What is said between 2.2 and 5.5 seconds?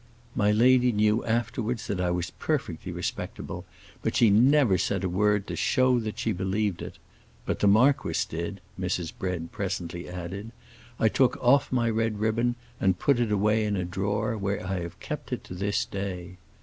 perfectly respectable, but she never said a word